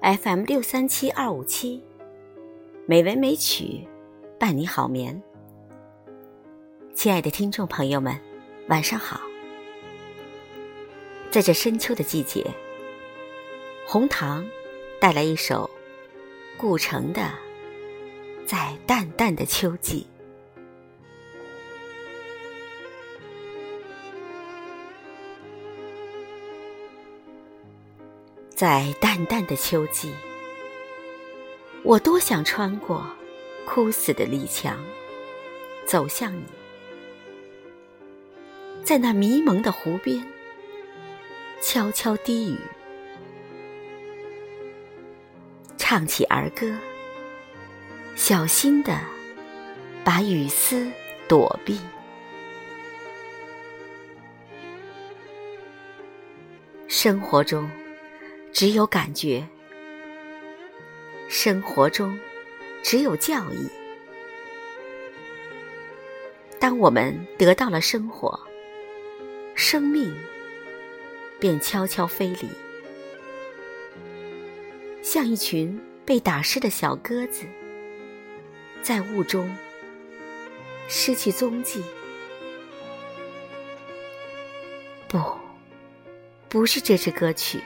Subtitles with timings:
[0.00, 1.82] FM 六三七二五七，
[2.86, 3.84] 美文美曲
[4.38, 5.20] 伴你好眠。
[6.94, 8.16] 亲爱的听众朋友们，
[8.68, 9.20] 晚上好。
[11.32, 12.46] 在这深秋的季节，
[13.88, 14.46] 红糖
[15.00, 15.68] 带来一首
[16.56, 17.20] 顾城的
[18.46, 20.06] 《在淡淡的秋季》。
[28.58, 30.12] 在淡淡的秋季，
[31.84, 33.08] 我多想穿过
[33.64, 34.76] 枯死的篱墙，
[35.86, 36.42] 走向你，
[38.82, 40.26] 在那迷蒙的湖边，
[41.62, 42.58] 悄悄低语，
[45.76, 46.76] 唱起儿歌，
[48.16, 48.98] 小心的
[50.02, 50.90] 把雨丝
[51.28, 51.78] 躲避。
[56.88, 57.70] 生活中。
[58.52, 59.46] 只有感觉，
[61.28, 62.18] 生活中
[62.82, 63.68] 只有教义。
[66.58, 68.38] 当我们得到了生活，
[69.54, 70.12] 生命
[71.38, 72.48] 便悄悄飞离，
[75.02, 77.44] 像一群被打湿的小鸽子，
[78.82, 79.54] 在雾中
[80.88, 81.80] 失去踪迹。
[85.06, 85.22] 不，
[86.48, 87.60] 不是这支歌曲。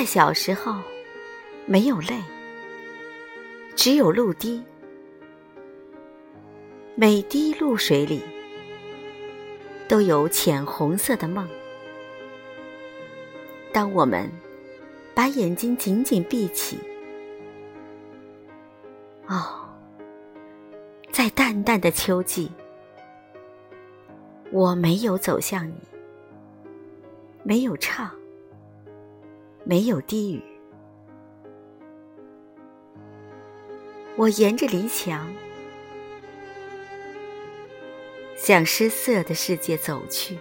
[0.00, 0.76] 在小时候，
[1.66, 2.18] 没有泪，
[3.76, 4.64] 只有露滴。
[6.94, 8.22] 每滴露水里，
[9.86, 11.46] 都有浅红色的梦。
[13.74, 14.26] 当我们
[15.14, 16.78] 把眼睛紧紧闭起，
[19.28, 19.68] 哦，
[21.12, 22.50] 在淡淡的秋季，
[24.50, 25.74] 我没有走向你，
[27.42, 28.10] 没有唱。
[29.64, 30.42] 没有低语，
[34.16, 35.32] 我沿着篱墙
[38.36, 40.38] 向失色的世界走去，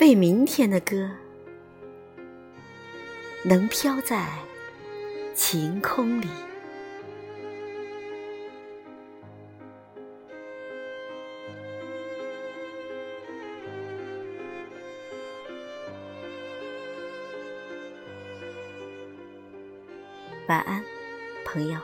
[0.00, 1.10] 为明天的歌
[3.44, 4.28] 能飘在
[5.34, 6.28] 晴空里。
[20.48, 20.82] 晚安，
[21.44, 21.78] 朋友。